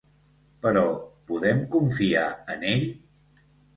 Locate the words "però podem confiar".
0.65-2.25